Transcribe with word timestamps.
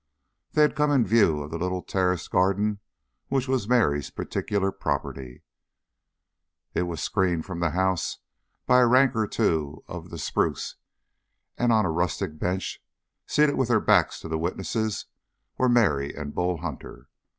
They 0.53 0.63
had 0.63 0.75
come 0.75 0.89
in 0.89 1.05
view 1.05 1.43
of 1.43 1.51
the 1.51 1.59
little 1.59 1.83
terraced 1.83 2.31
garden 2.31 2.79
which 3.27 3.47
was 3.47 3.69
Mary's 3.69 4.09
particular 4.09 4.71
property; 4.71 5.43
it 6.73 6.87
was 6.89 7.03
screened 7.03 7.45
from 7.45 7.59
the 7.59 7.69
house 7.69 8.17
by 8.65 8.79
a 8.79 8.87
rank 8.87 9.15
or 9.15 9.27
two 9.27 9.83
of 9.87 10.09
the 10.09 10.17
spruce, 10.17 10.73
and 11.55 11.71
on 11.71 11.85
a 11.85 11.91
rustic 11.91 12.39
bench, 12.39 12.83
seated 13.27 13.53
with 13.57 13.67
their 13.67 13.79
backs 13.79 14.19
to 14.21 14.27
the 14.27 14.39
witnesses, 14.39 15.05
were 15.59 15.69
Mary 15.69 16.15
and 16.15 16.33
Bull 16.33 16.57
Hunter. 16.57 17.07